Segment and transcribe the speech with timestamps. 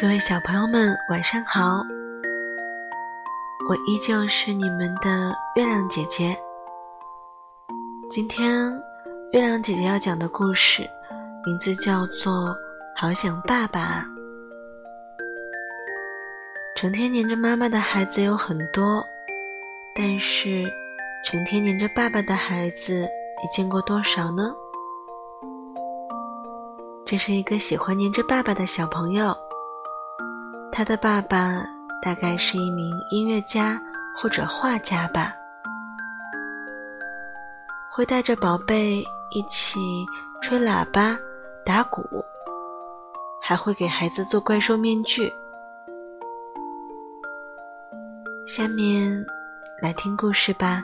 [0.00, 1.84] 各位小朋友们，晚上好！
[3.68, 6.36] 我依旧是你们的月亮姐姐。
[8.08, 8.70] 今天，
[9.32, 10.88] 月亮姐姐要讲的故事
[11.44, 12.48] 名字叫做
[12.96, 14.02] 《好想爸爸》。
[16.74, 19.04] 成天黏着妈妈的孩子有很多，
[19.94, 20.72] 但是
[21.30, 23.06] 成天黏着爸爸的孩子，
[23.42, 24.50] 你见过多少呢？
[27.04, 29.36] 这是一个喜欢黏着爸爸的小朋友，
[30.72, 31.62] 他的爸爸
[32.00, 33.78] 大概是一名音乐家
[34.16, 35.34] 或者画家吧。
[37.90, 40.06] 会带着宝贝一起
[40.40, 41.14] 吹喇叭、
[41.62, 42.24] 打鼓，
[43.38, 45.30] 还会给孩子做怪兽面具。
[48.46, 49.22] 下面
[49.82, 50.82] 来听故事吧。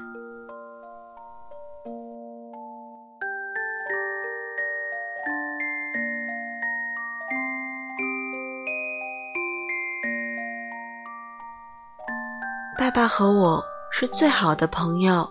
[12.76, 15.28] 爸爸和我是最好的朋友。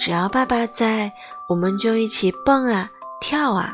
[0.00, 1.12] 只要爸爸在，
[1.48, 3.72] 我们就一起蹦啊跳啊，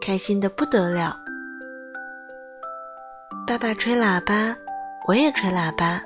[0.00, 1.16] 开心的不得了。
[3.46, 4.56] 爸爸吹喇叭，
[5.06, 6.02] 我也吹喇叭。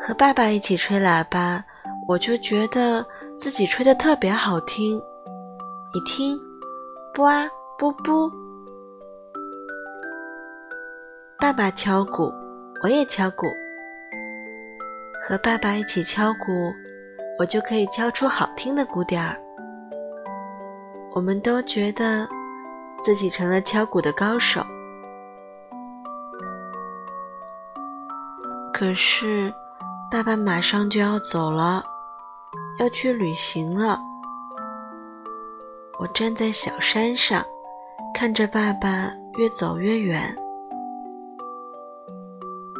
[0.00, 1.62] 和爸爸一起吹喇叭，
[2.08, 5.00] 我就觉得自己吹的特别好听。
[5.94, 6.36] 你听，
[7.14, 8.28] 不啊不不。
[11.38, 12.32] 爸爸敲鼓，
[12.82, 13.46] 我也敲鼓。
[15.30, 16.74] 和爸爸一起敲鼓。
[17.38, 19.40] 我就可以敲出好听的鼓点儿。
[21.14, 22.28] 我们都觉得
[23.00, 24.60] 自己成了敲鼓的高手。
[28.74, 29.54] 可是，
[30.10, 31.84] 爸爸马上就要走了，
[32.80, 34.00] 要去旅行了。
[36.00, 37.42] 我站在小山上，
[38.12, 40.34] 看着爸爸越走越远。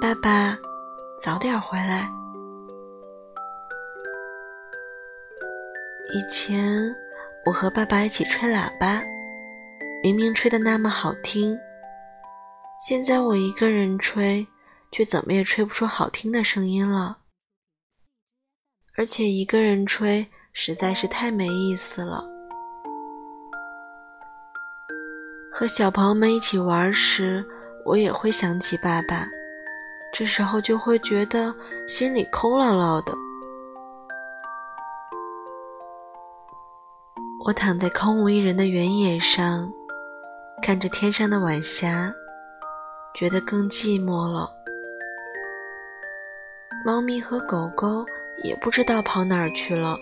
[0.03, 0.59] 爸爸，
[1.17, 2.11] 早点回来。
[6.13, 6.93] 以前
[7.47, 9.01] 我和爸爸一起吹喇叭，
[10.03, 11.57] 明明吹的那么好听。
[12.85, 14.45] 现在我一个人吹，
[14.91, 17.19] 却怎么也吹不出好听的声音了。
[18.97, 22.25] 而且一个人吹实在是太没意思了。
[25.53, 27.45] 和小朋友们一起玩时，
[27.87, 29.29] 我也会想起爸爸，
[30.13, 31.55] 这时候就会觉得
[31.87, 33.15] 心里空落落的。
[37.43, 39.67] 我躺在空无一人的原野上，
[40.63, 42.13] 看着天上的晚霞，
[43.15, 44.53] 觉得更寂寞了。
[46.85, 48.05] 猫咪和狗狗
[48.45, 49.97] 也不知道跑哪儿去了。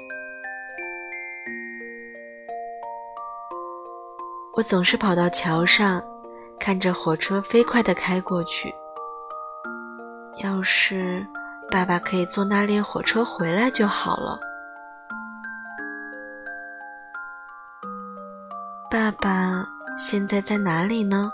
[4.54, 6.02] 我总是跑到桥上，
[6.58, 8.74] 看着火车飞快地开过去。
[10.42, 11.24] 要是
[11.70, 14.40] 爸爸可以坐那列火车回来就好了。
[18.90, 19.66] 爸爸
[19.98, 21.30] 现在在哪里呢？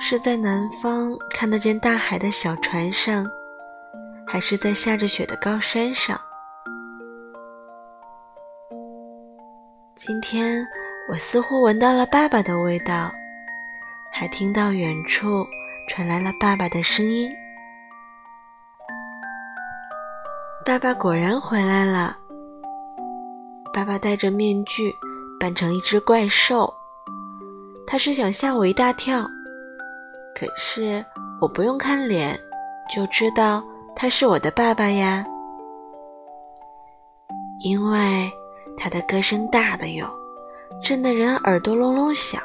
[0.00, 3.26] 是在南方看得见大海的小船上，
[4.26, 6.18] 还是在下着雪的高山上？
[9.94, 10.66] 今天
[11.10, 13.12] 我似乎闻到了爸爸的味道，
[14.10, 15.44] 还听到远处
[15.90, 17.30] 传来了爸爸的声音。
[20.64, 22.16] 爸爸果然回来了。
[23.74, 24.90] 爸爸戴着面具。
[25.44, 26.72] 扮成一只怪兽，
[27.86, 29.30] 他是想吓我一大跳，
[30.34, 31.04] 可是
[31.38, 32.34] 我不用看脸
[32.90, 33.62] 就知道
[33.94, 35.22] 他是我的爸爸呀，
[37.62, 38.32] 因为
[38.74, 40.10] 他的歌声大的哟，
[40.82, 42.40] 震得人耳朵隆隆响。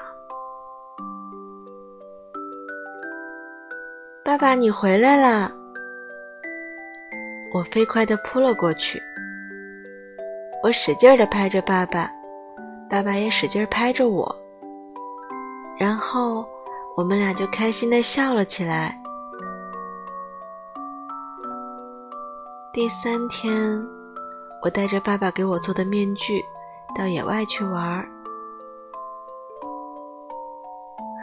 [4.25, 5.49] 爸爸，你回来啦！
[7.53, 9.01] 我飞快地扑了过去，
[10.61, 12.11] 我使劲地拍着爸爸。
[12.89, 14.35] 爸爸也使劲拍着我，
[15.77, 16.43] 然后
[16.97, 18.99] 我们俩就开心的笑了起来。
[22.73, 23.53] 第三天，
[24.63, 26.43] 我带着爸爸给我做的面具
[26.97, 28.09] 到野外去玩儿，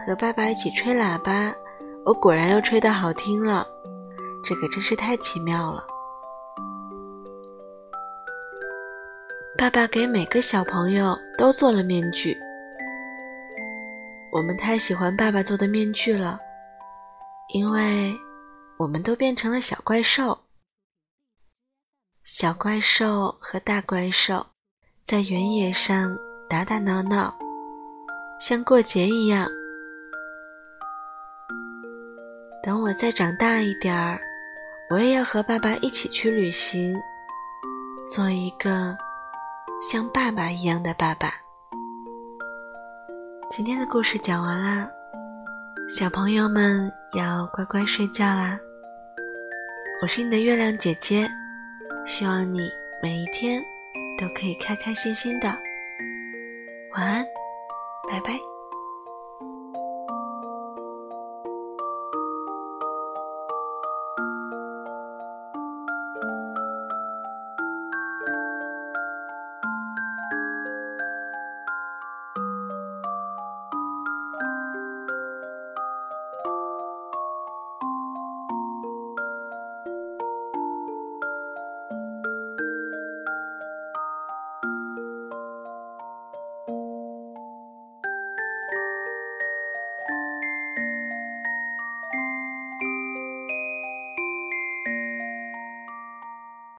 [0.07, 1.53] 和爸爸一起吹喇叭，
[2.05, 3.67] 我果然又吹得好听了，
[4.45, 5.85] 这可真是太奇妙了。
[9.59, 12.37] 爸爸给每个小朋友都做了面具。
[14.31, 16.39] 我们太喜欢爸爸做的面具了，
[17.55, 18.15] 因为
[18.77, 20.39] 我们都变成了小怪兽。
[22.23, 24.45] 小怪兽和大怪兽
[25.05, 26.15] 在原野上
[26.51, 27.35] 打打闹闹，
[28.39, 29.49] 像过节一样。
[32.63, 34.21] 等我再长大一点儿，
[34.91, 36.95] 我也要和爸爸一起去旅行，
[38.07, 38.95] 做一个
[39.91, 41.35] 像爸爸一样的爸爸。
[43.51, 44.91] 今天的故事讲完啦，
[45.89, 48.59] 小朋友们要乖乖睡觉啦。
[50.03, 51.29] 我是你的月亮姐姐，
[52.07, 52.69] 希望你
[53.03, 53.63] 每一天
[54.19, 55.49] 都可以开开心心的。
[56.95, 57.25] 晚安，
[58.11, 58.56] 拜拜。